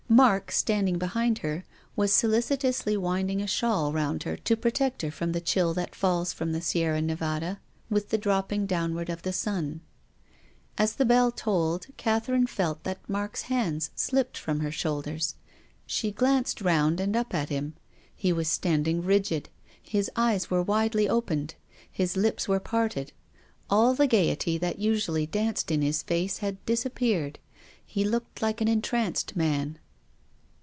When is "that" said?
5.73-5.95, 12.83-13.07, 24.57-24.77